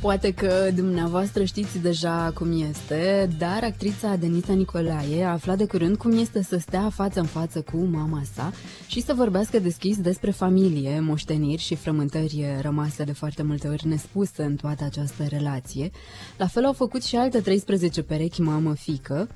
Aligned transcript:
Poate 0.00 0.32
că 0.32 0.70
dumneavoastră 0.74 1.44
știți 1.44 1.78
deja 1.78 2.30
cum 2.34 2.62
este, 2.68 3.28
dar 3.38 3.64
actrița 3.64 4.16
Denisa 4.16 4.52
Nicolae 4.52 5.24
a 5.24 5.32
aflat 5.32 5.56
de 5.56 5.66
curând 5.66 5.96
cum 5.96 6.18
este 6.18 6.42
să 6.42 6.58
stea 6.58 6.90
față 6.90 7.20
în 7.20 7.26
față 7.26 7.60
cu 7.60 7.76
mama 7.76 8.22
sa 8.34 8.52
și 8.86 9.02
să 9.02 9.14
vorbească 9.14 9.58
deschis 9.58 10.00
despre 10.00 10.30
familie, 10.30 11.00
moșteniri 11.00 11.62
și 11.62 11.74
frământări 11.74 12.44
rămase 12.60 13.04
de 13.04 13.12
foarte 13.12 13.42
multe 13.42 13.68
ori 13.68 13.86
nespuse 13.86 14.42
în 14.42 14.56
toată 14.56 14.84
această 14.84 15.24
relație. 15.28 15.90
La 16.36 16.46
fel 16.46 16.64
au 16.64 16.72
făcut 16.72 17.02
și 17.02 17.16
alte 17.16 17.40
13 17.40 18.02
perechi 18.02 18.40
mamă-fică, 18.40 19.28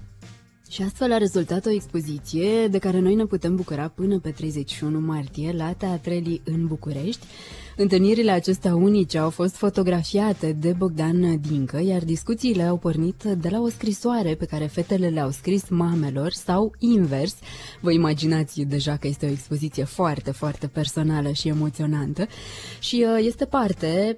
și 0.72 0.82
astfel 0.82 1.12
a 1.12 1.18
rezultat 1.18 1.66
o 1.66 1.70
expoziție 1.70 2.66
de 2.68 2.78
care 2.78 2.98
noi 2.98 3.14
ne 3.14 3.24
putem 3.24 3.56
bucura 3.56 3.88
până 3.88 4.18
pe 4.18 4.30
31 4.30 5.00
martie 5.00 5.52
la 5.56 5.72
Teatrelii 5.72 6.42
în 6.44 6.66
București. 6.66 7.26
Întâlnirile 7.76 8.30
acestea 8.30 8.74
unice 8.74 9.18
au 9.18 9.30
fost 9.30 9.56
fotografiate 9.56 10.52
de 10.52 10.72
Bogdan 10.72 11.40
Dincă, 11.40 11.80
iar 11.80 12.04
discuțiile 12.04 12.62
au 12.62 12.76
pornit 12.76 13.22
de 13.22 13.48
la 13.48 13.60
o 13.60 13.68
scrisoare 13.68 14.34
pe 14.34 14.44
care 14.44 14.66
fetele 14.66 15.08
le-au 15.08 15.30
scris 15.30 15.68
mamelor 15.68 16.32
sau 16.32 16.74
invers. 16.78 17.34
Vă 17.80 17.92
imaginați 17.92 18.60
deja 18.60 18.96
că 18.96 19.06
este 19.06 19.26
o 19.26 19.30
expoziție 19.30 19.84
foarte, 19.84 20.30
foarte 20.30 20.66
personală 20.66 21.32
și 21.32 21.48
emoționantă 21.48 22.26
și 22.78 23.06
uh, 23.08 23.24
este 23.24 23.44
parte 23.44 24.16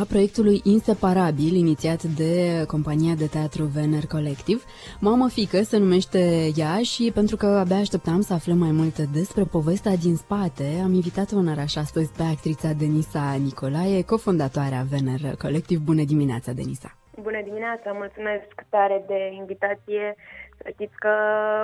a 0.00 0.04
proiectului 0.08 0.60
Inseparabil, 0.64 1.54
inițiat 1.54 2.02
de 2.02 2.64
compania 2.66 3.14
de 3.14 3.26
teatru 3.26 3.64
Vener 3.64 4.06
Collective. 4.06 4.60
Mamă 5.00 5.28
Fică 5.28 5.62
se 5.62 5.78
numește 5.78 6.50
ea 6.56 6.78
și 6.82 7.10
pentru 7.14 7.36
că 7.36 7.46
abia 7.46 7.76
așteptam 7.76 8.20
să 8.20 8.32
aflăm 8.32 8.58
mai 8.58 8.70
multe 8.70 9.08
despre 9.12 9.44
povestea 9.44 9.96
din 9.96 10.16
spate, 10.16 10.64
am 10.84 10.92
invitat-o 10.92 11.36
în 11.36 11.48
oraș 11.48 11.76
astăzi 11.76 12.12
pe 12.12 12.22
actrița 12.22 12.72
Denisa 12.72 13.36
Nicolae, 13.44 14.02
cofondatoarea 14.02 14.86
Vener 14.90 15.36
Collective. 15.36 15.82
Bună 15.84 16.04
dimineața, 16.04 16.52
Denisa! 16.52 16.96
Bună 17.22 17.40
dimineața, 17.44 17.92
mulțumesc 17.92 18.48
tare 18.68 19.04
de 19.06 19.18
invitație. 19.40 20.16
Să 20.64 20.70
știți 20.72 20.96
că 20.96 21.14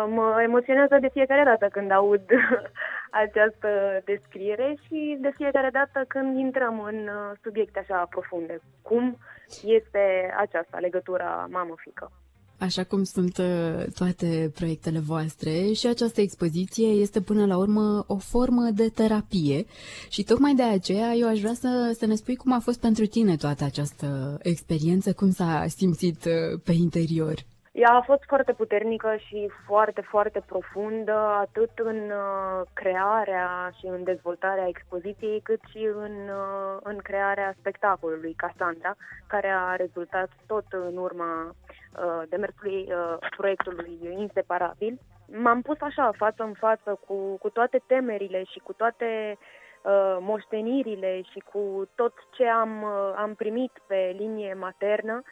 mă 0.09 0.43
emoționează 0.43 0.99
de 1.01 1.09
fiecare 1.13 1.45
dată 1.45 1.67
când 1.73 1.91
aud 1.91 2.25
această 3.25 3.69
descriere 4.05 4.77
și 4.85 5.19
de 5.21 5.31
fiecare 5.37 5.71
dată 5.73 6.05
când 6.09 6.39
intrăm 6.39 6.81
în 6.81 6.97
uh, 6.97 7.37
subiecte 7.43 7.79
așa 7.79 8.07
profunde. 8.11 8.61
Cum 8.83 9.19
este 9.65 10.35
aceasta 10.37 10.79
legătura 10.79 11.47
mamă-fică? 11.51 12.11
Așa 12.59 12.85
cum 12.85 13.03
sunt 13.03 13.37
uh, 13.39 13.85
toate 13.99 14.51
proiectele 14.55 14.99
voastre 14.99 15.73
și 15.73 15.87
această 15.87 16.21
expoziție 16.21 16.87
este 16.87 17.21
până 17.21 17.47
la 17.47 17.57
urmă 17.57 18.05
o 18.07 18.17
formă 18.17 18.69
de 18.75 18.89
terapie 18.95 19.65
și 20.09 20.25
tocmai 20.25 20.55
de 20.55 20.63
aceea 20.63 21.13
eu 21.13 21.29
aș 21.29 21.41
vrea 21.41 21.55
să, 21.55 21.95
să 21.99 22.07
ne 22.07 22.15
spui 22.15 22.37
cum 22.37 22.53
a 22.53 22.59
fost 22.59 22.81
pentru 22.81 23.07
tine 23.07 23.37
toată 23.37 23.65
această 23.65 24.39
experiență, 24.43 25.13
cum 25.13 25.31
s-a 25.31 25.65
simțit 25.69 26.25
uh, 26.25 26.61
pe 26.65 26.73
interior. 26.73 27.35
Ea 27.81 27.93
a 27.93 28.01
fost 28.01 28.23
foarte 28.27 28.53
puternică 28.53 29.17
și 29.17 29.51
foarte, 29.67 30.01
foarte 30.01 30.43
profundă, 30.47 31.13
atât 31.17 31.71
în 31.79 32.11
uh, 32.11 32.67
crearea 32.73 33.73
și 33.79 33.87
în 33.87 34.05
dezvoltarea 34.05 34.69
expoziției, 34.69 35.41
cât 35.41 35.61
și 35.71 35.91
în, 35.95 36.13
uh, 36.13 36.77
în 36.83 36.97
crearea 36.97 37.55
spectacolului 37.59 38.35
Cassandra, 38.37 38.97
care 39.27 39.49
a 39.49 39.77
rezultat 39.77 40.31
tot 40.47 40.65
în 40.71 40.97
urma 40.97 41.47
uh, 41.47 42.23
demersului 42.29 42.89
uh, 42.89 43.17
proiectului 43.37 43.99
Inseparabil. 44.19 44.99
M-am 45.27 45.63
pus 45.63 45.81
așa, 45.81 46.11
față 46.17 46.43
în 46.43 46.53
față, 46.53 46.99
cu, 47.07 47.37
cu 47.37 47.49
toate 47.51 47.83
temerile 47.87 48.45
și 48.45 48.59
cu 48.59 48.73
toate 48.73 49.39
uh, 49.39 50.17
moștenirile 50.21 51.23
și 51.23 51.39
cu 51.53 51.89
tot 51.95 52.13
ce 52.31 52.47
am, 52.47 52.83
uh, 52.83 53.13
am 53.17 53.35
primit 53.35 53.73
pe 53.87 54.15
linie 54.19 54.55
maternă 54.55 55.23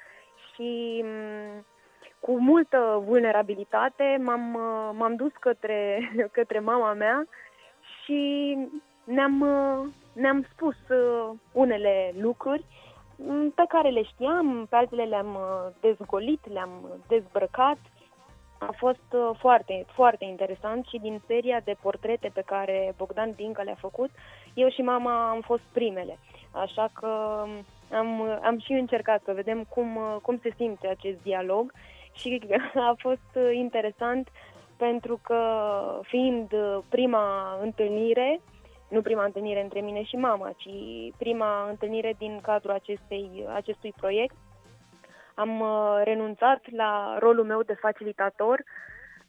și... 0.54 1.00
Um, 1.04 1.64
cu 2.20 2.40
multă 2.40 3.02
vulnerabilitate 3.06 4.20
m-am, 4.24 4.54
uh, 4.54 4.90
m-am 4.92 5.14
dus 5.14 5.32
către, 5.40 6.10
către 6.38 6.58
mama 6.58 6.92
mea 6.92 7.26
și 8.04 8.56
ne-am, 9.04 9.40
uh, 9.40 9.88
ne-am 10.12 10.46
spus 10.52 10.76
uh, 10.88 11.30
unele 11.52 12.14
lucruri 12.20 12.64
mm, 13.16 13.50
pe 13.50 13.64
care 13.68 13.88
le 13.88 14.02
știam, 14.02 14.66
pe 14.70 14.76
altele 14.76 15.02
le-am 15.04 15.38
dezgolit, 15.80 16.52
le-am 16.52 17.00
dezbrăcat. 17.08 17.78
A 18.60 18.74
fost 18.76 19.36
foarte, 19.38 19.84
foarte 19.94 20.24
interesant 20.24 20.86
și 20.86 20.98
din 20.98 21.20
seria 21.26 21.60
de 21.64 21.76
portrete 21.82 22.30
pe 22.34 22.42
care 22.46 22.94
Bogdan 22.96 23.32
Dinca 23.36 23.62
le-a 23.62 23.76
făcut, 23.78 24.10
eu 24.54 24.68
și 24.68 24.80
mama 24.80 25.30
am 25.30 25.40
fost 25.40 25.62
primele. 25.72 26.18
Așa 26.50 26.88
că 26.92 27.06
am, 27.92 28.38
am 28.42 28.58
și 28.58 28.72
încercat 28.72 29.22
să 29.24 29.32
vedem 29.32 29.64
cum, 29.68 29.98
cum 30.22 30.38
se 30.42 30.52
simte 30.56 30.88
acest 30.88 31.22
dialog 31.22 31.72
și 32.18 32.40
a 32.90 32.94
fost 32.98 33.30
uh, 33.34 33.50
interesant 33.52 34.28
pentru 34.76 35.20
că 35.22 35.40
fiind 36.02 36.52
uh, 36.52 36.78
prima 36.88 37.58
întâlnire, 37.62 38.40
nu 38.88 39.02
prima 39.02 39.24
întâlnire 39.24 39.62
între 39.62 39.80
mine 39.80 40.02
și 40.02 40.16
mama, 40.16 40.50
ci 40.56 40.68
prima 41.18 41.68
întâlnire 41.68 42.14
din 42.18 42.40
cadrul 42.42 42.70
acestei, 42.70 43.46
acestui 43.54 43.94
proiect, 43.96 44.34
am 45.34 45.60
uh, 45.60 46.00
renunțat 46.04 46.60
la 46.70 47.16
rolul 47.18 47.44
meu 47.44 47.62
de 47.62 47.74
facilitator 47.80 48.62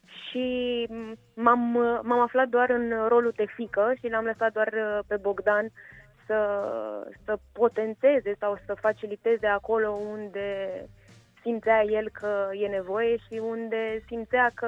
și 0.05 0.87
m-am, 1.33 1.59
m-am 2.03 2.19
aflat 2.19 2.47
doar 2.47 2.69
în 2.69 3.07
rolul 3.07 3.33
de 3.35 3.45
fică 3.55 3.93
și 3.99 4.09
l-am 4.09 4.25
lăsat 4.25 4.53
doar 4.53 4.73
pe 5.07 5.15
Bogdan 5.15 5.71
să, 6.25 6.39
să 7.25 7.37
potențeze 7.53 8.35
sau 8.39 8.57
să 8.65 8.73
faciliteze 8.73 9.47
acolo 9.47 9.89
unde 9.89 10.85
simțea 11.41 11.83
el 11.83 12.09
că 12.11 12.49
e 12.63 12.67
nevoie 12.67 13.17
și 13.17 13.41
unde 13.55 14.03
simțea 14.07 14.51
că 14.53 14.67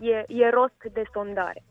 e, 0.00 0.24
e 0.28 0.48
rost 0.48 0.92
de 0.92 1.02
sondare. 1.12 1.62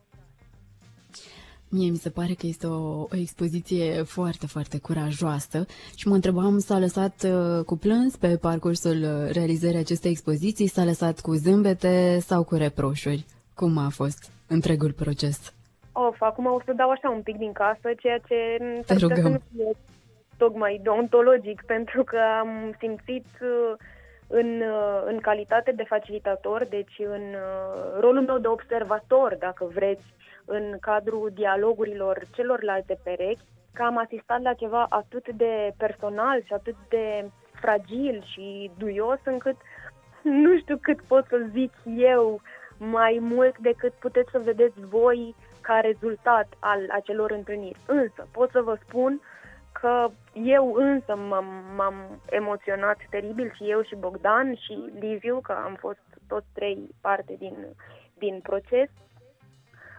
Mie 1.71 1.89
mi 1.89 1.97
se 1.97 2.09
pare 2.09 2.33
că 2.33 2.45
este 2.45 2.67
o, 2.67 3.01
o 3.01 3.15
expoziție 3.21 4.03
foarte, 4.03 4.47
foarte 4.47 4.79
curajoasă 4.79 5.65
și 5.95 6.07
mă 6.07 6.13
întrebam, 6.13 6.57
s-a 6.59 6.79
lăsat 6.79 7.23
uh, 7.23 7.65
cu 7.65 7.77
plâns 7.77 8.17
pe 8.17 8.37
parcursul 8.41 8.97
uh, 9.01 9.31
realizării 9.31 9.77
acestei 9.79 10.11
expoziții, 10.11 10.67
s-a 10.67 10.83
lăsat 10.83 11.19
cu 11.19 11.31
zâmbete 11.33 12.19
sau 12.19 12.43
cu 12.43 12.55
reproșuri? 12.55 13.25
Cum 13.55 13.77
a 13.77 13.89
fost 13.89 14.31
întregul 14.47 14.91
proces? 14.91 15.53
Of, 15.91 16.21
acum 16.21 16.45
o 16.45 16.61
să 16.65 16.73
dau 16.73 16.89
așa 16.89 17.09
un 17.09 17.21
pic 17.21 17.37
din 17.37 17.51
casă, 17.51 17.89
ceea 17.99 18.17
ce 18.17 18.57
Te 18.85 18.93
rugăm. 18.93 19.21
să 19.21 19.27
nu 19.27 19.41
fie 19.51 19.71
tocmai 20.37 20.79
deontologic, 20.83 21.63
pentru 21.73 22.03
că 22.03 22.19
am 22.39 22.75
simțit 22.79 23.27
uh, 23.41 23.75
în, 24.31 24.61
uh, 24.61 25.01
în 25.05 25.19
calitate 25.19 25.71
de 25.71 25.83
facilitator, 25.83 26.65
deci 26.69 26.95
în 26.99 27.21
uh, 27.21 27.99
rolul 27.99 28.21
meu 28.21 28.37
de 28.37 28.47
observator, 28.47 29.35
dacă 29.39 29.65
vreți, 29.73 30.13
în 30.45 30.77
cadrul 30.81 31.31
dialogurilor 31.33 32.23
celorlalte 32.31 32.99
perechi, 33.03 33.45
că 33.73 33.83
am 33.83 33.97
asistat 33.97 34.41
la 34.41 34.53
ceva 34.53 34.85
atât 34.89 35.29
de 35.29 35.73
personal 35.77 36.41
și 36.45 36.53
atât 36.53 36.75
de 36.89 37.29
fragil 37.53 38.23
și 38.25 38.71
duios 38.77 39.19
încât 39.23 39.55
nu 40.21 40.57
știu 40.57 40.77
cât 40.81 41.01
pot 41.01 41.25
să 41.29 41.45
zic 41.51 41.73
eu 41.97 42.41
mai 42.77 43.17
mult 43.21 43.57
decât 43.57 43.93
puteți 43.93 44.31
să 44.31 44.39
vedeți 44.43 44.85
voi 44.89 45.35
ca 45.61 45.79
rezultat 45.79 46.47
al 46.59 46.79
acelor 46.89 47.31
întâlniri. 47.31 47.79
Însă 47.85 48.27
pot 48.31 48.49
să 48.51 48.61
vă 48.61 48.77
spun 48.87 49.13
uh, 49.13 49.39
că 49.81 50.09
eu 50.33 50.73
însă 50.73 51.15
m-am, 51.15 51.45
m-am 51.75 52.21
emoționat 52.29 52.97
teribil 53.09 53.51
și 53.55 53.69
eu 53.69 53.81
și 53.81 53.95
Bogdan 53.95 54.55
și 54.55 54.91
Liviu, 54.99 55.39
că 55.43 55.51
am 55.51 55.75
fost 55.79 56.03
toți 56.27 56.47
trei 56.53 56.89
parte 57.01 57.35
din, 57.39 57.55
din 58.17 58.39
proces, 58.43 58.89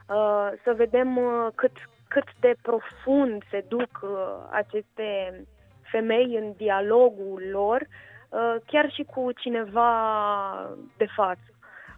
uh, 0.09 0.51
să 0.65 0.73
vedem 0.77 1.17
uh, 1.17 1.47
cât, 1.55 1.73
cât 2.09 2.25
de 2.41 2.55
profund 2.63 3.43
se 3.51 3.65
duc 3.69 4.01
uh, 4.03 4.11
aceste 4.51 5.41
femei 5.91 6.37
în 6.37 6.53
dialogul 6.57 7.43
lor, 7.51 7.81
uh, 8.29 8.57
chiar 8.67 8.91
și 8.91 9.03
cu 9.03 9.33
cineva 9.33 9.93
de 10.97 11.07
față. 11.17 11.51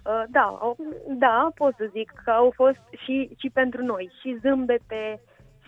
Uh, 0.04 0.22
da, 0.28 0.74
da, 1.06 1.48
pot 1.54 1.74
să 1.76 1.88
zic 1.90 2.12
că 2.24 2.30
au 2.30 2.52
fost 2.54 2.80
și, 3.04 3.30
și 3.38 3.50
pentru 3.50 3.84
noi, 3.84 4.12
și 4.20 4.38
zâmbete, 4.40 5.20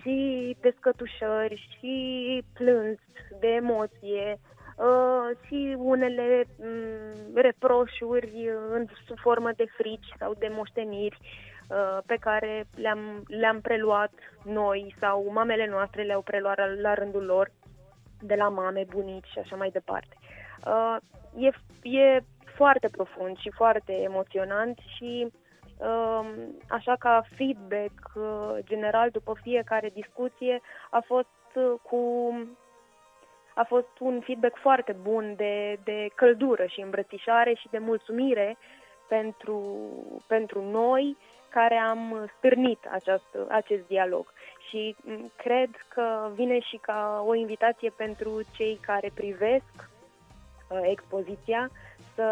și 0.04 0.56
descătușări, 0.60 1.68
și 1.78 2.42
plâns 2.52 2.98
de 3.40 3.46
emoție, 3.46 4.38
uh, 4.76 5.36
și 5.46 5.76
unele 5.78 6.44
um, 6.56 7.34
reproșuri 7.34 8.48
în 8.70 8.86
sub 9.06 9.18
formă 9.18 9.50
de 9.56 9.64
frici 9.76 10.14
sau 10.18 10.34
de 10.38 10.48
moșteniri 10.50 11.18
uh, 11.20 11.98
pe 12.06 12.16
care 12.20 12.66
le-am, 12.74 13.22
le-am 13.26 13.60
preluat 13.60 14.12
noi 14.44 14.94
sau 15.00 15.30
mamele 15.32 15.66
noastre 15.66 16.02
le-au 16.02 16.22
preluat 16.22 16.56
la, 16.56 16.66
la 16.80 16.94
rândul 16.94 17.24
lor. 17.24 17.50
de 18.20 18.34
la 18.34 18.48
mame, 18.48 18.84
bunici 18.88 19.26
și 19.26 19.38
așa 19.38 19.56
mai 19.56 19.70
departe. 19.70 20.16
Uh, 20.66 20.96
e, 21.36 21.50
e 21.88 22.20
foarte 22.56 22.88
profund 22.88 23.36
și 23.36 23.50
foarte 23.50 23.92
emoționant 23.92 24.78
și 24.96 25.26
uh, 25.26 25.43
așa 26.68 26.96
ca 26.98 27.24
feedback 27.36 28.12
uh, 28.14 28.56
general 28.60 29.10
după 29.10 29.36
fiecare 29.42 29.90
discuție 29.94 30.60
a 30.90 31.02
fost 31.06 31.28
uh, 31.54 31.72
cu 31.82 32.32
a 33.54 33.64
fost 33.64 33.98
un 33.98 34.20
feedback 34.20 34.58
foarte 34.58 34.96
bun 35.02 35.34
de, 35.36 35.78
de 35.84 36.08
căldură 36.14 36.66
și 36.66 36.80
îmbrățișare 36.80 37.54
și 37.54 37.68
de 37.70 37.78
mulțumire 37.78 38.56
pentru, 39.08 39.62
pentru 40.26 40.62
noi 40.62 41.16
care 41.48 41.74
am 41.74 42.30
stârnit 42.36 42.78
această, 42.90 43.46
acest 43.48 43.86
dialog. 43.86 44.32
Și 44.68 44.96
cred 45.36 45.70
că 45.88 46.30
vine 46.34 46.60
și 46.60 46.76
ca 46.76 47.24
o 47.26 47.34
invitație 47.34 47.90
pentru 47.96 48.40
cei 48.56 48.78
care 48.86 49.10
privesc 49.14 49.74
uh, 49.76 49.93
expoziția 50.82 51.70
să, 52.14 52.26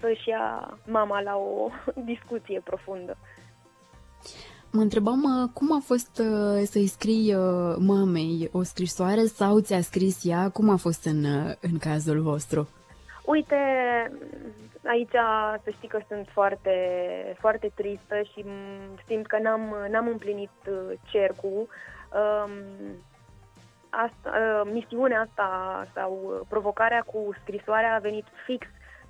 să-și 0.00 0.28
ia 0.28 0.78
mama 0.86 1.20
la 1.20 1.36
o 1.36 1.68
discuție 2.12 2.60
profundă. 2.64 3.16
Mă 4.76 4.80
întrebam 4.80 5.22
uh, 5.22 5.50
cum 5.52 5.72
a 5.72 5.80
fost 5.84 6.18
uh, 6.18 6.62
să-i 6.64 6.86
scrii 6.86 7.34
uh, 7.34 7.76
mamei 7.78 8.48
o 8.52 8.62
scrisoare 8.62 9.24
sau 9.24 9.58
ți-a 9.60 9.80
scris 9.80 10.24
ea? 10.24 10.50
Cum 10.50 10.68
a 10.70 10.76
fost 10.76 11.04
în, 11.04 11.24
în 11.60 11.78
cazul 11.78 12.20
vostru? 12.20 12.68
Uite, 13.24 13.56
aici 14.84 15.16
să 15.64 15.70
știi 15.70 15.88
că 15.88 16.00
sunt 16.08 16.28
foarte, 16.32 16.76
foarte 17.38 17.70
tristă 17.74 18.14
și 18.32 18.44
simt 19.06 19.26
că 19.26 19.38
n-am, 19.42 19.74
n-am 19.90 20.06
împlinit 20.06 20.50
cercul. 21.10 21.68
Um, 22.12 22.50
asta, 23.96 24.62
misiunea 24.72 25.20
asta 25.20 25.86
sau 25.94 26.40
provocarea 26.48 27.00
cu 27.00 27.34
scrisoarea 27.42 27.94
a 27.94 27.98
venit 27.98 28.24
fix 28.46 28.66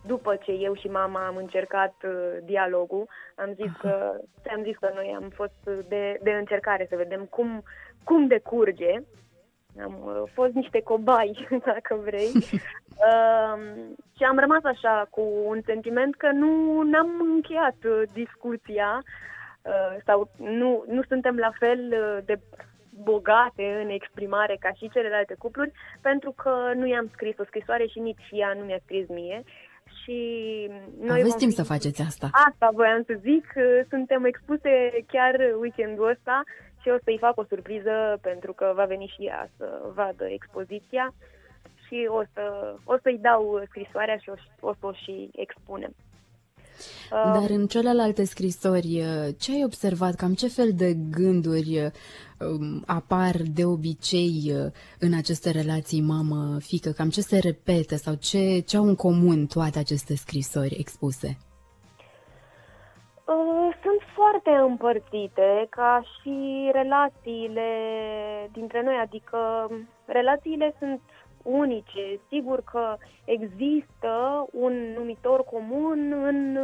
după 0.06 0.36
ce 0.36 0.52
eu 0.52 0.75
și 0.75 0.88
mama 0.88 1.26
am 1.26 1.36
încercat 1.36 1.94
uh, 2.04 2.36
dialogul, 2.44 3.08
am 3.34 3.52
zis 3.54 3.70
că, 3.81 4.12
am 4.54 4.62
zis 4.62 4.76
că 4.76 4.90
noi 4.94 5.16
am 5.16 5.28
fost 5.34 5.86
de, 5.88 6.19
de 6.22 6.31
încercare 6.31 6.86
să 6.90 6.96
vedem 6.96 7.25
cum, 7.31 7.62
cum 8.04 8.26
decurge. 8.26 8.92
Am 9.82 10.02
uh, 10.04 10.22
fost 10.32 10.52
niște 10.52 10.81
cobai, 10.82 11.46
dacă 11.72 11.94
vrei. 12.04 12.31
uh, 13.08 13.58
și 14.16 14.22
am 14.22 14.38
rămas 14.38 14.64
așa 14.64 15.06
cu 15.10 15.22
un 15.44 15.60
sentiment 15.64 16.14
că 16.14 16.31
nu 16.32 16.78
am 16.98 17.10
încheiat 17.34 17.76
uh, 17.84 18.02
discuția 18.12 19.02
uh, 19.62 19.96
sau 20.04 20.31
nu, 20.36 20.84
nu 20.86 21.02
suntem 21.02 21.36
la 21.36 21.50
fel 21.58 21.92
uh, 21.92 22.25
de 22.25 22.38
bogate 23.02 23.81
în 23.82 23.88
exprimare 23.88 24.56
ca 24.61 24.70
și 24.73 24.91
celelalte 24.91 25.35
cupluri, 25.38 25.73
pentru 26.00 26.31
că 26.31 26.73
nu 26.75 26.87
i-am 26.87 27.08
scris 27.12 27.38
o 27.38 27.44
scrisoare 27.44 27.87
și 27.87 27.99
nici 27.99 28.29
ea 28.31 28.55
nu 28.58 28.64
mi-a 28.64 28.81
scris 28.85 29.08
mie 29.08 29.43
și 30.02 30.19
noi 31.00 31.20
Aveți 31.20 31.37
timp 31.37 31.50
fi... 31.50 31.56
să 31.56 31.62
faceți 31.62 32.02
asta. 32.02 32.29
Asta 32.32 32.70
voiam 32.75 33.02
să 33.06 33.14
zic. 33.20 33.46
Suntem 33.88 34.25
expuse 34.25 35.05
chiar 35.06 35.35
weekendul 35.61 36.08
ăsta 36.08 36.43
și 36.82 36.88
o 36.88 36.96
să-i 37.05 37.19
fac 37.19 37.38
o 37.38 37.44
surpriză 37.44 38.19
pentru 38.20 38.52
că 38.52 38.73
va 38.75 38.85
veni 38.85 39.12
și 39.17 39.25
ea 39.25 39.49
să 39.56 39.81
vadă 39.94 40.25
expoziția 40.25 41.14
și 41.87 42.06
o, 42.08 42.23
să, 42.32 42.75
o 42.85 42.96
să-i 43.02 43.19
dau 43.19 43.62
scrisoarea 43.69 44.17
și 44.17 44.29
o, 44.29 44.35
o 44.61 44.73
să 44.79 44.87
o 44.87 44.93
și 44.93 45.31
expunem. 45.32 45.94
Dar 47.10 47.50
în 47.50 47.66
celelalte 47.66 48.24
scrisori, 48.24 49.02
ce 49.38 49.52
ai 49.52 49.64
observat? 49.64 50.14
Cam 50.14 50.34
ce 50.34 50.48
fel 50.48 50.70
de 50.74 50.96
gânduri 51.10 51.90
um, 52.38 52.82
apar 52.86 53.34
de 53.54 53.64
obicei 53.64 54.52
uh, 54.52 54.72
în 54.98 55.14
aceste 55.14 55.50
relații 55.50 56.00
mamă-fică? 56.00 56.90
Cam 56.90 57.08
ce 57.08 57.20
se 57.20 57.38
repete 57.38 57.96
sau 57.96 58.14
ce, 58.14 58.60
ce 58.60 58.76
au 58.76 58.84
în 58.84 58.94
comun 58.94 59.46
toate 59.46 59.78
aceste 59.78 60.14
scrisori 60.14 60.76
expuse? 60.78 61.38
Uh, 63.24 63.76
sunt 63.82 64.00
foarte 64.14 64.50
împărțite 64.50 65.66
ca 65.70 66.02
și 66.02 66.68
relațiile 66.72 67.68
dintre 68.52 68.82
noi, 68.82 68.94
adică 69.02 69.38
relațiile 70.04 70.74
sunt 70.78 71.00
unice. 71.44 72.20
Sigur 72.29 72.62
că 72.73 72.96
există 73.25 74.46
un 74.52 74.73
numitor 74.73 75.44
comun 75.44 76.12
în, 76.12 76.58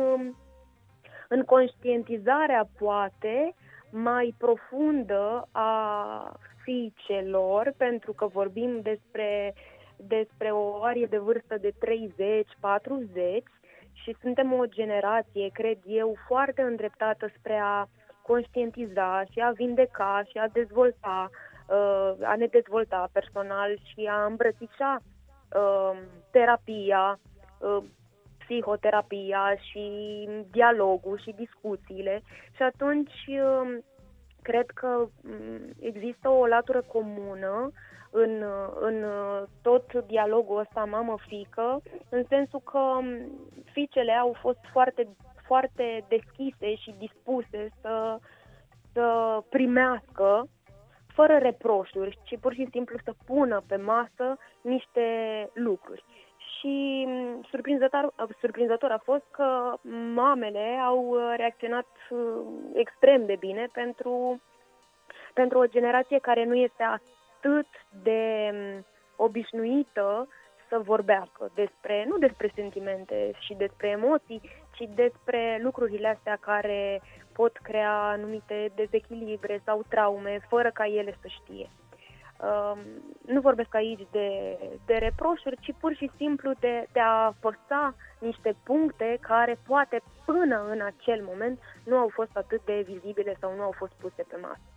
în 1.29 1.45
conștientizarea, 1.45 2.69
poate, 2.79 3.55
mai 3.91 4.35
profundă 4.39 5.49
a 5.53 6.37
fiicelor, 6.63 7.75
pentru 7.77 8.13
că 8.13 8.27
vorbim 8.27 8.81
despre, 8.83 9.55
despre 9.97 10.51
o 10.51 10.83
arie 10.83 11.07
de 11.07 11.19
vârstă 11.19 11.59
de 11.59 11.71
30-40 11.71 11.75
și 13.93 14.17
suntem 14.21 14.53
o 14.53 14.65
generație, 14.67 15.49
cred 15.53 15.79
eu, 15.87 16.17
foarte 16.27 16.63
îndreptată 16.63 17.31
spre 17.39 17.61
a 17.63 17.87
conștientiza 18.23 19.25
și 19.31 19.41
a 19.41 19.51
vindeca 19.51 20.23
și 20.31 20.39
a 20.39 20.49
dezvolta 20.49 21.31
Uh, 21.31 21.50
a 22.23 22.37
ne 22.37 22.47
dezvolta 22.47 23.09
personal 23.13 23.79
și 23.85 24.09
a 24.11 24.25
îmbrățișa 24.25 24.99
uh, 25.01 25.99
terapia, 26.31 27.19
uh, 27.59 27.85
psihoterapia 28.39 29.55
și 29.71 29.85
dialogul 30.51 31.19
și 31.19 31.35
discuțiile. 31.37 32.23
Și 32.57 32.63
atunci 32.63 33.29
cred 34.43 34.67
că 34.75 35.07
mm, 35.23 35.71
există 35.81 36.29
o 36.29 36.47
latură 36.47 36.83
comună 36.83 37.71
în, 38.11 38.45
în 38.81 39.05
tot 39.63 39.93
dialogul 40.07 40.59
ăsta 40.59 40.85
mamă-fică, 40.85 41.83
în 42.09 42.25
sensul 42.29 42.61
că 42.61 42.99
mm, 43.01 43.31
fiicele 43.73 44.13
au 44.13 44.37
fost 44.41 44.59
foarte, 44.73 45.09
foarte 45.47 46.05
deschise 46.09 46.75
și 46.75 46.95
dispuse 46.99 47.69
să, 47.81 48.19
să 48.93 49.39
primească 49.49 50.49
fără 51.21 51.39
reproșuri, 51.39 52.19
ci 52.23 52.39
pur 52.41 52.53
și 52.53 52.69
simplu 52.71 52.97
să 53.05 53.13
pună 53.27 53.63
pe 53.67 53.77
masă 53.77 54.39
niște 54.61 55.07
lucruri. 55.53 56.05
Și 56.37 57.05
mm, 57.07 57.43
surprinzător, 57.51 58.13
surprinzător 58.41 58.91
a 58.91 59.01
fost 59.05 59.25
că 59.31 59.75
mamele 60.15 60.79
au 60.85 61.17
reacționat 61.37 61.87
mm, 62.11 62.71
extrem 62.75 63.27
de 63.27 63.37
bine 63.39 63.69
pentru, 63.73 64.41
pentru 65.35 65.59
o 65.59 65.67
generație 65.67 66.19
care 66.19 66.45
nu 66.45 66.55
este 66.55 66.83
atât 66.83 67.69
de 68.03 68.51
mm, 68.53 68.85
obișnuită 69.17 70.29
să 70.69 70.79
vorbească 70.79 71.51
despre, 71.55 72.05
nu 72.09 72.19
despre 72.19 72.53
sentimente 72.55 73.31
și 73.39 73.55
despre 73.55 73.89
emoții, 73.89 74.41
ci 74.75 74.89
despre 74.95 75.61
lucrurile 75.63 76.09
astea 76.09 76.39
care 76.41 77.01
pot 77.41 77.57
crea 77.57 77.95
anumite 78.17 78.73
dezechilibre 78.75 79.63
sau 79.65 79.85
traume 79.89 80.41
fără 80.49 80.71
ca 80.71 80.87
ele 80.87 81.15
să 81.21 81.29
știe. 81.29 81.69
Um, 81.71 82.79
nu 83.27 83.41
vorbesc 83.41 83.75
aici 83.75 84.07
de, 84.11 84.59
de 84.87 84.95
reproșuri, 84.95 85.57
ci 85.61 85.75
pur 85.81 85.95
și 85.95 86.11
simplu 86.17 86.51
de, 86.59 86.87
de 86.93 87.01
a 87.01 87.35
păsa 87.41 87.95
niște 88.19 88.57
puncte 88.65 89.19
care 89.21 89.59
poate 89.67 90.03
până 90.25 90.67
în 90.71 90.81
acel 90.81 91.21
moment 91.25 91.59
nu 91.85 91.97
au 91.97 92.09
fost 92.09 92.31
atât 92.37 92.65
de 92.65 92.85
vizibile 92.87 93.37
sau 93.41 93.55
nu 93.57 93.63
au 93.63 93.75
fost 93.77 93.93
puse 93.93 94.23
pe 94.29 94.37
masă. 94.41 94.69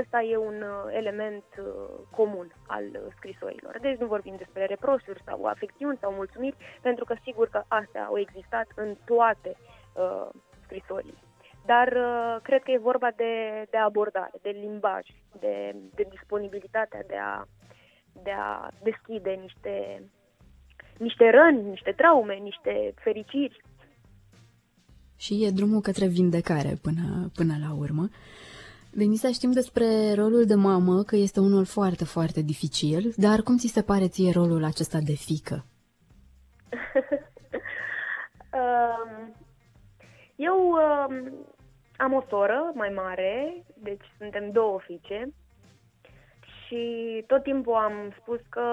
Ăsta 0.00 0.20
e 0.22 0.36
un 0.36 0.62
uh, 0.62 0.94
element 1.00 1.44
uh, 1.58 1.64
comun 2.10 2.52
al 2.66 2.84
scrisorilor. 3.16 3.78
Deci 3.80 3.98
nu 3.98 4.06
vorbim 4.06 4.36
despre 4.36 4.64
reproșuri 4.64 5.22
sau 5.24 5.44
afecțiuni 5.44 5.98
sau 6.00 6.12
mulțumiri, 6.12 6.56
pentru 6.80 7.04
că 7.04 7.14
sigur 7.22 7.48
că 7.48 7.62
astea 7.68 8.04
au 8.04 8.18
existat 8.18 8.66
în 8.74 8.96
toate 9.04 9.56
uh, 9.56 10.28
scrisorile. 10.64 11.25
Dar 11.66 11.88
uh, 11.92 12.36
cred 12.42 12.62
că 12.62 12.70
e 12.70 12.88
vorba 12.90 13.10
de, 13.16 13.32
de 13.70 13.76
abordare, 13.76 14.32
de 14.42 14.50
limbaj, 14.60 15.06
de, 15.40 15.74
de 15.94 16.06
disponibilitatea 16.10 17.02
de 17.06 17.16
a, 17.16 17.46
de 18.22 18.30
a 18.30 18.70
deschide 18.82 19.30
niște, 19.42 20.02
niște 20.98 21.30
răni, 21.30 21.68
niște 21.68 21.92
traume, 21.96 22.34
niște 22.34 22.94
fericiri. 22.94 23.60
Și 25.16 25.44
e 25.44 25.50
drumul 25.50 25.80
către 25.80 26.06
vindecare 26.06 26.78
până, 26.82 27.30
până 27.34 27.54
la 27.60 27.74
urmă. 27.78 28.08
Denisa, 28.90 29.30
știm 29.30 29.50
despre 29.50 30.12
rolul 30.14 30.44
de 30.44 30.54
mamă 30.54 31.02
că 31.02 31.16
este 31.16 31.40
unul 31.40 31.64
foarte, 31.64 32.04
foarte 32.04 32.40
dificil, 32.40 33.12
dar 33.16 33.42
cum 33.42 33.56
ți 33.56 33.66
se 33.66 33.82
pare 33.82 34.08
ție 34.08 34.32
rolul 34.32 34.64
acesta 34.64 34.98
de 34.98 35.12
fică? 35.12 35.64
Um, 38.56 39.34
eu 40.36 40.70
um, 40.70 41.32
am 41.96 42.12
o 42.12 42.22
soră 42.28 42.70
mai 42.74 42.88
mare, 42.88 43.62
deci 43.74 44.04
suntem 44.18 44.50
două 44.50 44.80
fiice 44.80 45.28
și 46.66 47.24
tot 47.26 47.42
timpul 47.42 47.74
am 47.74 48.14
spus 48.20 48.40
că 48.48 48.64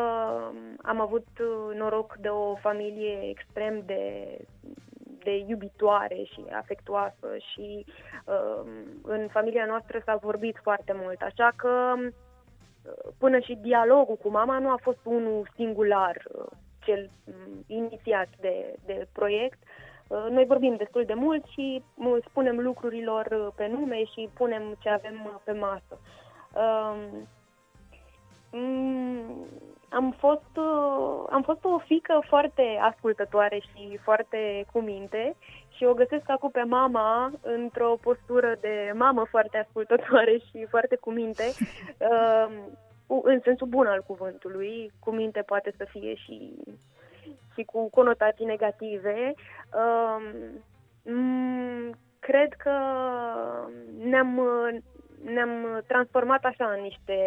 am 0.82 1.02
avut 1.02 1.28
noroc 1.74 2.16
de 2.20 2.28
o 2.28 2.56
familie 2.56 3.30
extrem 3.30 3.84
de, 3.86 4.38
de 5.24 5.46
iubitoare 5.48 6.24
și 6.24 6.44
afectuoasă 6.52 7.28
și 7.52 7.86
uh, 8.26 8.62
în 9.04 9.28
familia 9.28 9.66
noastră 9.66 10.02
s-a 10.06 10.16
vorbit 10.16 10.60
foarte 10.62 10.94
mult, 10.96 11.22
așa 11.22 11.52
că 11.56 11.96
până 13.18 13.40
și 13.40 13.56
dialogul 13.62 14.16
cu 14.16 14.30
mama 14.30 14.60
nu 14.60 14.70
a 14.70 14.80
fost 14.82 15.00
unul 15.04 15.50
singular, 15.56 16.22
cel 16.86 17.10
mm, 17.26 17.64
inițiat 17.68 18.28
de, 18.40 18.76
de 18.86 19.08
proiect. 19.12 19.58
Noi 20.30 20.46
vorbim 20.46 20.76
destul 20.76 21.06
de 21.06 21.14
mult 21.14 21.46
și 21.46 21.84
spunem 22.30 22.60
lucrurilor 22.60 23.54
pe 23.56 23.68
nume 23.68 24.04
și 24.04 24.30
punem 24.34 24.76
ce 24.80 24.90
avem 24.90 25.42
pe 25.44 25.52
masă. 25.52 26.00
Mm, 28.52 29.48
am 29.90 30.16
fost, 30.18 30.58
am 31.30 31.42
fost 31.44 31.64
o 31.64 31.78
fică 31.78 32.24
foarte 32.28 32.80
ascultătoare 32.82 33.60
și 33.60 33.98
foarte 34.04 34.66
cu 34.72 34.80
minte 34.80 35.36
și 35.76 35.84
o 35.84 35.94
găsesc 35.94 36.30
acum 36.30 36.50
pe 36.52 36.64
mama 36.64 37.32
într-o 37.42 37.98
postură 38.02 38.58
de 38.62 38.92
mamă 38.96 39.26
foarte 39.30 39.58
ascultătoare 39.58 40.38
și 40.38 40.66
foarte 40.70 40.96
cu 40.96 41.12
minte, 41.12 41.44
în 43.24 43.40
sensul 43.44 43.68
bun 43.68 43.86
al 43.86 44.04
cuvântului. 44.08 44.92
Cu 45.00 45.12
minte 45.12 45.42
poate 45.42 45.74
să 45.78 45.86
fie 45.90 46.16
și, 46.16 46.54
și 47.56 47.64
cu 47.64 47.90
conotații 47.90 48.46
negative. 48.46 49.34
Mm, 51.04 51.96
cred 52.20 52.54
că 52.54 52.72
ne-am, 53.98 54.42
ne-am 55.24 55.84
transformat 55.88 56.44
așa 56.44 56.74
în 56.78 56.82
niște 56.82 57.18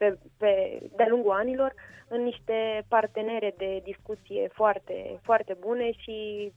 pe, 0.00 0.18
pe, 0.38 0.78
de-a 0.96 1.06
lungul 1.08 1.30
anilor 1.30 1.74
în 2.08 2.22
niște 2.22 2.84
partenere 2.88 3.54
de 3.56 3.80
discuție 3.84 4.48
foarte, 4.52 5.18
foarte 5.22 5.56
bune 5.60 5.92
și 5.92 6.52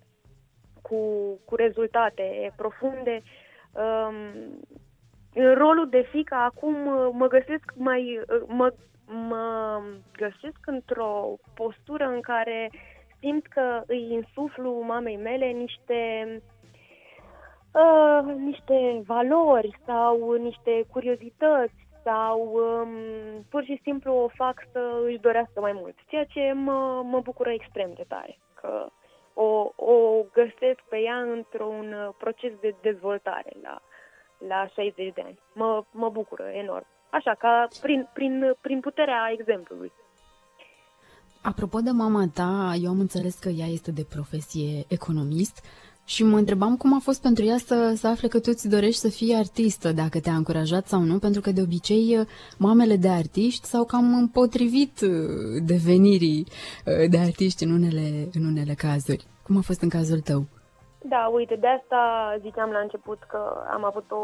cu, 0.82 1.00
cu 1.46 1.56
rezultate 1.56 2.54
profunde. 2.56 3.22
Um, 3.72 4.16
în 5.34 5.54
rolul 5.54 5.90
de 5.90 6.08
fică 6.12 6.36
acum 6.36 6.76
mă 7.18 7.28
găsesc 7.28 7.74
mai 7.76 8.20
mă, 8.48 8.74
mă 9.06 9.82
găsesc 10.18 10.60
într-o 10.66 11.36
postură 11.54 12.06
în 12.06 12.22
care 12.22 12.72
simt 13.24 13.48
că 13.48 13.84
îi 13.88 14.12
insuflu 14.12 14.84
mamei 14.86 15.18
mele 15.18 15.46
niște 15.46 16.02
uh, 17.74 18.36
niște 18.36 19.02
valori 19.06 19.80
sau 19.86 20.32
niște 20.32 20.86
curiozități 20.92 21.82
sau 22.04 22.40
um, 22.54 22.92
pur 23.50 23.64
și 23.64 23.80
simplu 23.84 24.14
o 24.14 24.28
fac 24.28 24.68
să 24.72 25.02
își 25.06 25.18
dorească 25.18 25.60
mai 25.60 25.72
mult, 25.72 25.96
ceea 26.08 26.26
ce 26.26 26.52
mă, 26.54 27.02
mă 27.04 27.20
bucură 27.20 27.50
extrem 27.52 27.94
de 27.94 28.06
tare, 28.08 28.38
că 28.62 28.88
o, 29.34 29.72
o 29.76 30.26
găsesc 30.34 30.82
pe 30.90 30.98
ea 30.98 31.18
într-un 31.22 32.14
proces 32.18 32.52
de 32.60 32.76
dezvoltare 32.82 33.52
la, 33.62 33.82
la 34.48 34.68
60 34.68 35.14
de 35.14 35.22
ani. 35.26 35.40
Mă, 35.54 35.84
mă 35.92 36.10
bucură 36.10 36.44
enorm. 36.44 36.86
Așa, 37.10 37.34
ca 37.34 37.68
prin, 37.82 38.10
prin, 38.14 38.56
prin 38.62 38.80
puterea 38.80 39.30
exemplului. 39.32 39.92
Apropo 41.52 41.80
de 41.80 41.92
mama 41.92 42.24
ta, 42.34 42.74
eu 42.84 42.90
am 42.90 43.00
înțeles 43.00 43.36
că 43.40 43.50
ea 43.50 43.66
este 43.66 43.92
de 43.92 44.06
profesie 44.10 44.84
economist. 44.88 45.66
Și 46.06 46.24
mă 46.24 46.38
întrebam 46.38 46.78
cum 46.78 46.94
a 46.94 47.00
fost 47.00 47.22
pentru 47.22 47.44
ea 47.46 47.58
să, 47.58 47.94
să 47.96 48.08
afle 48.08 48.28
că 48.28 48.40
tu 48.40 48.52
ți 48.54 48.70
dorești 48.70 49.00
să 49.00 49.10
fii 49.10 49.36
artistă, 49.36 49.92
dacă 49.92 50.20
te-a 50.20 50.34
încurajat 50.34 50.86
sau 50.86 51.00
nu, 51.00 51.18
pentru 51.20 51.42
că 51.42 51.52
de 51.52 51.62
obicei 51.62 52.26
mamele 52.58 52.96
de 52.96 53.10
artiști 53.10 53.66
s-au 53.66 53.84
cam 53.84 54.14
împotrivit 54.14 55.02
uh, 55.02 55.10
devenirii 55.66 56.46
uh, 56.46 57.10
de 57.10 57.18
artiști 57.18 57.64
în 57.64 57.72
unele, 57.72 58.08
în 58.38 58.44
unele 58.52 58.74
cazuri. 58.74 59.24
Cum 59.46 59.58
a 59.58 59.62
fost 59.70 59.82
în 59.82 59.90
cazul 59.90 60.20
tău? 60.20 60.42
Da, 61.14 61.32
uite, 61.34 61.56
de 61.56 61.68
asta 61.68 62.02
ziceam 62.40 62.70
la 62.70 62.80
început 62.80 63.20
că 63.28 63.42
am 63.74 63.86
avut 63.86 64.06
o, 64.12 64.24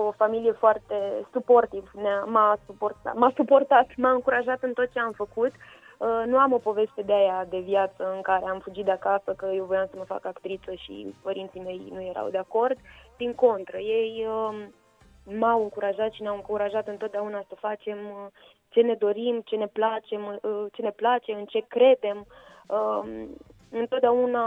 o 0.00 0.12
familie 0.16 0.52
foarte 0.52 0.96
suportiv, 1.32 1.90
m-a 2.26 2.58
suportat, 2.66 3.14
m-a 3.14 3.32
suportat, 3.36 3.86
m-a 3.96 4.12
încurajat 4.12 4.62
în 4.62 4.72
tot 4.72 4.92
ce 4.92 4.98
am 4.98 5.12
făcut 5.16 5.52
Uh, 5.52 5.83
nu 6.26 6.38
am 6.38 6.52
o 6.52 6.58
poveste 6.58 7.02
de 7.02 7.12
aia 7.12 7.46
de 7.48 7.58
viață 7.58 8.12
în 8.14 8.20
care 8.20 8.44
am 8.44 8.58
fugit 8.58 8.84
de 8.84 8.90
acasă 8.90 9.34
că 9.36 9.46
eu 9.54 9.64
voiam 9.64 9.86
să 9.90 9.96
mă 9.96 10.04
fac 10.04 10.24
actriță 10.26 10.72
și 10.74 11.14
părinții 11.22 11.60
mei 11.60 11.88
nu 11.92 12.02
erau 12.02 12.28
de 12.28 12.38
acord. 12.38 12.76
Din 13.16 13.34
contră, 13.34 13.78
ei 13.78 14.26
um, 14.28 14.72
m-au 15.38 15.62
încurajat 15.62 16.12
și 16.12 16.22
ne-au 16.22 16.34
încurajat 16.34 16.88
întotdeauna 16.88 17.44
să 17.48 17.54
facem 17.54 17.98
uh, 17.98 18.26
ce 18.68 18.80
ne 18.80 18.94
dorim, 18.94 19.40
ce 19.44 19.56
ne 19.56 19.66
place, 19.66 20.16
uh, 20.16 20.66
ce 20.72 20.82
ne 20.82 20.90
place, 20.90 21.32
în 21.32 21.44
ce 21.44 21.64
credem. 21.68 22.26
Um, 22.66 23.36
întotdeauna 23.70 24.46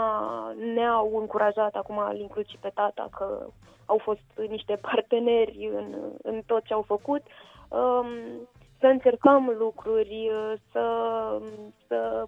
ne-au 0.74 1.18
încurajat, 1.18 1.74
acum 1.74 1.98
îl 1.98 2.18
includ 2.18 2.46
și 2.46 2.58
pe 2.60 2.70
tata, 2.74 3.08
că 3.16 3.46
au 3.86 3.98
fost 3.98 4.48
niște 4.48 4.78
parteneri 4.90 5.70
în, 5.74 5.94
în 6.22 6.42
tot 6.46 6.62
ce 6.64 6.72
au 6.72 6.82
făcut. 6.82 7.22
Um, 7.68 8.08
să 8.78 8.86
încercăm 8.86 9.54
lucruri, 9.58 10.30
uh, 10.32 10.52
să, 10.72 10.84
să, 11.86 12.26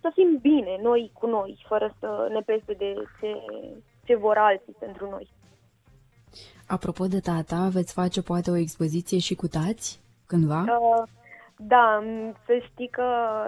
să 0.00 0.10
fim 0.14 0.38
bine 0.40 0.78
noi 0.82 1.10
cu 1.14 1.26
noi, 1.26 1.64
fără 1.68 1.94
să 1.98 2.28
ne 2.32 2.40
peste 2.40 2.72
de 2.72 2.94
ce, 3.20 3.36
ce 4.04 4.16
vor 4.16 4.36
alții 4.36 4.76
pentru 4.78 5.10
noi. 5.10 5.28
Apropo 6.66 7.06
de 7.06 7.20
tata, 7.20 7.68
veți 7.72 7.92
face 7.92 8.22
poate 8.22 8.50
o 8.50 8.56
expoziție 8.56 9.18
și 9.18 9.34
cu 9.34 9.46
tați 9.46 10.00
cândva? 10.26 10.64
Uh, 10.80 11.02
da, 11.56 12.02
să 12.46 12.62
știi 12.72 12.88
că 12.88 13.04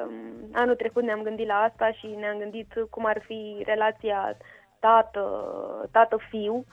um, 0.07 0.49
anul 0.53 0.75
trecut 0.75 1.03
ne-am 1.03 1.23
gândit 1.23 1.47
la 1.47 1.55
asta 1.55 1.93
și 1.93 2.07
ne-am 2.07 2.39
gândit 2.39 2.73
cum 2.91 3.07
ar 3.07 3.23
fi 3.27 3.63
relația 3.65 4.37
tată, 4.79 5.25
tată-fiu. 5.91 6.55
Uh, 6.55 6.65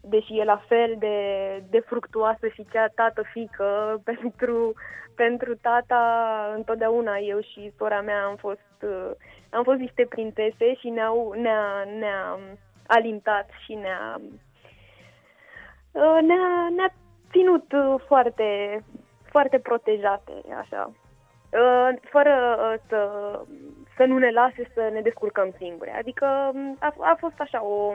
deși 0.00 0.38
e 0.38 0.44
la 0.44 0.62
fel 0.68 0.94
de, 0.98 1.16
de 1.70 1.78
fructuoasă 1.78 2.48
și 2.48 2.66
cea 2.72 2.86
tată-fică, 2.94 3.66
pentru, 4.04 4.74
pentru 5.14 5.54
tata 5.54 6.02
întotdeauna 6.56 7.16
eu 7.16 7.40
și 7.40 7.72
sora 7.76 8.00
mea 8.00 8.24
am 8.24 8.36
fost, 8.36 8.84
am 9.50 9.62
fost 9.62 9.78
niște 9.78 10.06
printese 10.08 10.74
și 10.74 10.88
ne-au, 10.88 11.32
ne-a, 11.32 11.84
ne-a 11.98 12.38
alintat 12.86 13.48
și 13.64 13.74
ne-a, 13.74 14.20
ne-a, 16.20 16.68
ne-a 16.76 16.92
ținut 17.30 17.72
foarte, 18.06 18.80
foarte 19.30 19.58
protejate, 19.58 20.32
așa, 20.58 20.92
fără 22.10 22.34
să, 22.88 23.00
să 23.96 24.04
nu 24.04 24.18
ne 24.18 24.30
lase 24.30 24.70
să 24.74 24.90
ne 24.92 25.00
descurcăm 25.00 25.54
singure. 25.56 25.94
Adică 25.98 26.24
a, 26.78 26.94
a 26.98 27.16
fost 27.18 27.34
așa 27.38 27.64
o, 27.64 27.94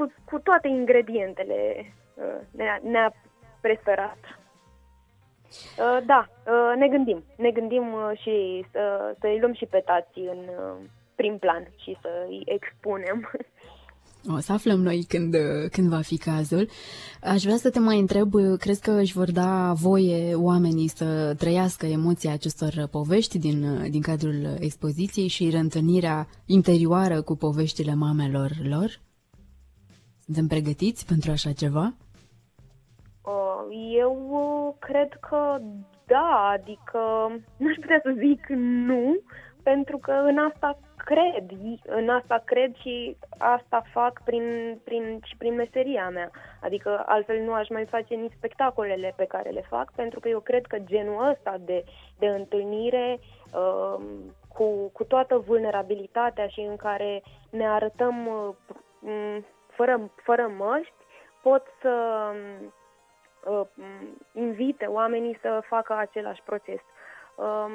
cu, 0.00 0.12
cu 0.24 0.38
toate 0.38 0.68
ingredientele 0.68 1.92
uh, 2.14 2.40
ne-a, 2.50 2.80
ne-a 2.82 3.14
presărat. 3.60 4.18
Uh, 5.78 5.98
da, 6.06 6.28
uh, 6.46 6.76
ne 6.76 6.88
gândim. 6.88 7.24
Ne 7.36 7.50
gândim 7.50 7.84
și 8.14 8.66
să, 8.72 9.14
să-i 9.20 9.38
luăm 9.40 9.54
și 9.54 9.66
pe 9.66 9.82
tații 9.84 10.26
în 10.26 10.40
prim 11.14 11.38
plan 11.38 11.68
și 11.76 11.98
să 12.00 12.08
îi 12.28 12.42
expunem. 12.44 13.30
O 14.36 14.38
să 14.38 14.52
aflăm 14.52 14.80
noi 14.80 15.04
când, 15.08 15.34
când 15.70 15.88
va 15.88 16.00
fi 16.00 16.18
cazul. 16.18 16.68
Aș 17.22 17.42
vrea 17.42 17.56
să 17.56 17.70
te 17.70 17.78
mai 17.78 17.98
întreb, 17.98 18.30
crezi 18.58 18.80
că 18.80 18.90
își 18.90 19.12
vor 19.12 19.30
da 19.32 19.72
voie 19.72 20.34
oamenii 20.34 20.88
să 20.88 21.34
trăiască 21.38 21.86
emoția 21.86 22.32
acestor 22.32 22.88
povești 22.90 23.38
din, 23.38 23.90
din 23.90 24.00
cadrul 24.00 24.56
expoziției 24.58 25.28
și 25.28 25.50
reîntâlnirea 25.50 26.28
interioară 26.46 27.22
cu 27.22 27.36
poveștile 27.36 27.94
mamelor 27.94 28.50
lor? 28.68 29.00
Suntem 30.32 30.58
pregătiți 30.58 31.06
pentru 31.06 31.30
așa 31.30 31.52
ceva? 31.52 31.94
Eu 33.96 34.76
cred 34.78 35.12
că 35.28 35.58
da, 36.06 36.50
adică 36.52 36.98
nu 37.56 37.68
aș 37.68 37.76
putea 37.80 38.00
să 38.02 38.14
zic 38.18 38.46
nu, 38.86 39.20
pentru 39.62 39.98
că 39.98 40.10
în 40.12 40.38
asta 40.38 40.78
cred, 40.96 41.50
în 41.82 42.08
asta 42.08 42.42
cred 42.44 42.74
și 42.74 43.16
asta 43.38 43.82
fac 43.92 44.22
prin, 44.24 44.78
prin, 44.84 45.18
și 45.22 45.36
prin 45.36 45.54
meseria 45.54 46.08
mea. 46.08 46.30
Adică 46.62 47.02
altfel 47.06 47.42
nu 47.44 47.52
aș 47.52 47.68
mai 47.68 47.84
face 47.84 48.14
nici 48.14 48.36
spectacolele 48.36 49.12
pe 49.16 49.24
care 49.24 49.50
le 49.50 49.64
fac, 49.68 49.92
pentru 49.92 50.20
că 50.20 50.28
eu 50.28 50.40
cred 50.40 50.66
că 50.66 50.78
genul 50.78 51.28
ăsta 51.30 51.56
de, 51.64 51.84
de 52.18 52.26
întâlnire 52.26 53.18
uh, 53.54 54.04
cu, 54.48 54.90
cu 54.92 55.04
toată 55.04 55.42
vulnerabilitatea 55.46 56.46
și 56.46 56.60
în 56.60 56.76
care 56.76 57.22
ne 57.50 57.66
arătăm 57.66 58.26
uh, 58.26 59.38
fără, 59.70 60.10
fără 60.22 60.52
măști, 60.56 60.92
pot 61.42 61.66
să 61.80 62.24
uh, 63.44 63.66
invite 64.32 64.84
oamenii 64.84 65.38
să 65.40 65.62
facă 65.66 65.94
același 65.96 66.42
proces. 66.42 66.80
Uh, 67.34 67.72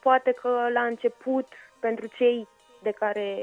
poate 0.00 0.32
că 0.32 0.68
la 0.72 0.82
început, 0.84 1.46
pentru 1.80 2.06
cei 2.06 2.48
de 2.82 2.90
care 2.90 3.36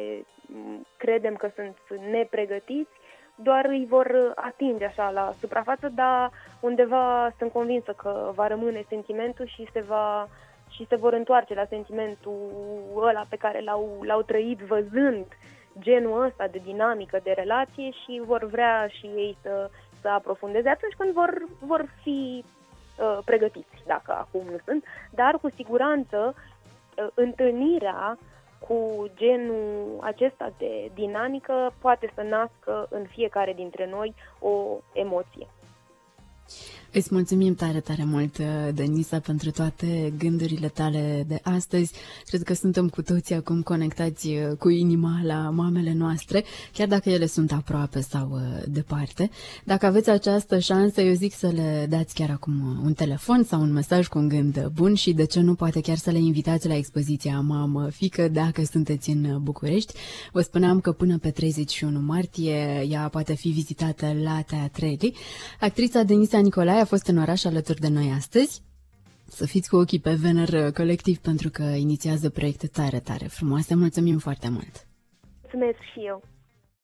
credem 0.97 1.35
că 1.35 1.49
sunt 1.55 1.99
nepregătiți, 1.99 2.91
doar 3.35 3.65
îi 3.65 3.85
vor 3.89 4.31
atinge 4.35 4.85
așa 4.85 5.09
la 5.09 5.33
suprafață, 5.39 5.89
dar 5.89 6.31
undeva 6.59 7.33
sunt 7.37 7.51
convinsă 7.51 7.93
că 7.93 8.31
va 8.35 8.47
rămâne 8.47 8.85
sentimentul 8.87 9.47
și 9.47 9.67
se 9.73 9.81
va 9.81 10.27
și 10.69 10.85
se 10.89 10.95
vor 10.95 11.13
întoarce 11.13 11.53
la 11.53 11.65
sentimentul 11.65 12.51
ăla 12.95 13.25
pe 13.29 13.35
care 13.35 13.61
l-au, 13.61 13.99
l-au 14.01 14.21
trăit 14.21 14.59
văzând 14.59 15.25
genul 15.79 16.23
ăsta 16.23 16.47
de 16.47 16.61
dinamică, 16.63 17.19
de 17.23 17.31
relație 17.31 17.91
și 17.91 18.21
vor 18.25 18.45
vrea 18.45 18.87
și 18.87 19.05
ei 19.05 19.37
să, 19.41 19.69
să 20.01 20.07
aprofundeze 20.07 20.69
atunci 20.69 20.93
când 20.97 21.13
vor, 21.13 21.43
vor 21.59 21.85
fi 22.01 22.43
uh, 22.99 23.19
pregătiți, 23.25 23.83
dacă 23.85 24.11
acum 24.11 24.45
nu 24.51 24.57
sunt, 24.65 24.83
dar 25.11 25.37
cu 25.41 25.49
siguranță 25.49 26.35
uh, 26.35 27.07
întâlnirea 27.13 28.17
cu 28.67 29.09
genul 29.15 29.97
acesta 30.01 30.53
de 30.57 30.91
dinamică 30.93 31.73
poate 31.81 32.11
să 32.15 32.21
nască 32.21 32.87
în 32.89 33.05
fiecare 33.05 33.53
dintre 33.53 33.89
noi 33.89 34.13
o 34.39 34.77
emoție. 34.93 35.47
Îți 36.95 37.07
mulțumim 37.11 37.55
tare, 37.55 37.79
tare 37.79 38.03
mult, 38.03 38.37
uh, 38.37 38.45
Denisa, 38.73 39.19
pentru 39.19 39.51
toate 39.51 40.13
gândurile 40.17 40.67
tale 40.67 41.25
de 41.27 41.39
astăzi. 41.43 41.93
Cred 42.25 42.43
că 42.43 42.53
suntem 42.53 42.89
cu 42.89 43.01
toții 43.01 43.35
acum 43.35 43.61
conectați 43.61 44.27
uh, 44.27 44.57
cu 44.59 44.69
inima 44.69 45.19
la 45.23 45.49
mamele 45.49 45.93
noastre, 45.93 46.43
chiar 46.73 46.87
dacă 46.87 47.09
ele 47.09 47.25
sunt 47.25 47.51
aproape 47.51 48.01
sau 48.01 48.29
uh, 48.31 48.63
departe. 48.67 49.29
Dacă 49.63 49.85
aveți 49.85 50.09
această 50.09 50.59
șansă, 50.59 51.01
eu 51.01 51.13
zic 51.13 51.33
să 51.33 51.47
le 51.47 51.85
dați 51.89 52.13
chiar 52.13 52.29
acum 52.29 52.81
un 52.83 52.93
telefon 52.93 53.43
sau 53.43 53.61
un 53.61 53.71
mesaj 53.71 54.07
cu 54.07 54.17
un 54.17 54.27
gând 54.27 54.67
bun 54.73 54.93
și 54.93 55.13
de 55.13 55.25
ce 55.25 55.39
nu 55.39 55.53
poate 55.53 55.81
chiar 55.81 55.97
să 55.97 56.11
le 56.11 56.19
invitați 56.19 56.67
la 56.67 56.75
expoziția 56.75 57.39
Mamă 57.39 57.89
Fică 57.89 58.27
dacă 58.27 58.63
sunteți 58.71 59.09
în 59.09 59.37
București. 59.41 59.93
Vă 60.31 60.41
spuneam 60.41 60.79
că 60.79 60.91
până 60.91 61.17
pe 61.17 61.31
31 61.31 61.99
martie 61.99 62.85
ea 62.89 63.07
poate 63.07 63.35
fi 63.35 63.49
vizitată 63.49 64.15
la 64.23 64.41
Teatreli. 64.41 65.15
Actrița 65.59 66.03
Denisa 66.03 66.39
Nicolae 66.39 66.81
a 66.83 66.85
fost 66.85 67.07
în 67.07 67.17
oraș 67.17 67.43
alături 67.45 67.79
de 67.79 67.87
noi 67.87 68.11
astăzi. 68.15 68.61
Să 69.27 69.45
fiți 69.45 69.69
cu 69.69 69.75
ochii 69.75 69.99
pe 69.99 70.13
Vener 70.13 70.71
Colectiv 70.71 71.17
pentru 71.17 71.49
că 71.49 71.63
inițiază 71.63 72.29
proiecte 72.29 72.67
tare, 72.67 72.99
tare 72.99 73.25
frumoase. 73.25 73.75
Mulțumim 73.75 74.17
foarte 74.17 74.49
mult! 74.49 74.87
Mulțumesc 75.41 75.79
și 75.93 75.99
eu! 76.05 76.32